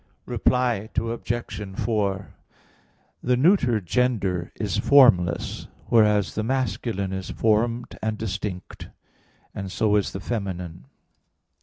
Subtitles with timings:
[0.25, 1.53] Reply Obj.
[1.77, 2.33] 4:
[3.21, 8.89] The neuter gender is formless; whereas the masculine is formed and distinct;
[9.53, 10.87] and so is the feminine.